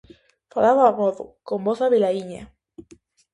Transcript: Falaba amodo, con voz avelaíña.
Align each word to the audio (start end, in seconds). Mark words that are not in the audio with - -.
Falaba 0.53 0.81
amodo, 0.89 1.23
con 1.47 1.59
voz 1.67 1.79
avelaíña. 1.87 2.43